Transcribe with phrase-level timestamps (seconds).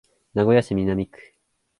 [0.33, 1.35] 名古屋市南区